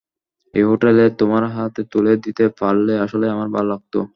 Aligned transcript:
এই 0.53 0.63
হোটেল 0.63 0.97
তোমার 1.19 1.43
হাতে 1.55 1.81
তুলে 1.91 2.13
দিতে 2.25 2.45
পারলে 2.59 2.93
আসলেই 3.05 3.33
আমার 3.35 3.49
ভালো 3.55 3.67
লাগতো। 3.73 3.99